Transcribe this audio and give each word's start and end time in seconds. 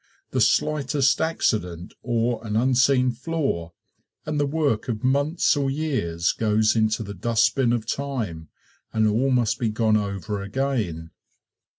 The 0.31 0.41
slightest 0.41 1.21
accident 1.21 1.93
or 2.01 2.43
an 2.43 2.55
unseen 2.55 3.11
flaw, 3.11 3.71
and 4.25 4.39
the 4.39 4.47
work 4.47 4.87
of 4.87 5.03
months 5.03 5.55
or 5.55 5.69
years 5.69 6.31
goes 6.31 6.75
into 6.75 7.03
the 7.03 7.13
dustbin 7.13 7.71
of 7.71 7.85
time, 7.85 8.49
and 8.91 9.07
all 9.07 9.29
must 9.29 9.59
be 9.59 9.69
gone 9.69 9.97
over 9.97 10.41
again. 10.41 11.11